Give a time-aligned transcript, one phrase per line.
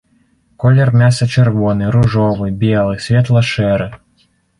[0.61, 3.87] Колер мяса-чырвоны, ружовы, белы, светла-шэры.